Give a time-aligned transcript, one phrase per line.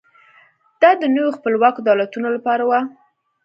[0.81, 2.71] دا د نویو خپلواکو دولتونو لپاره و.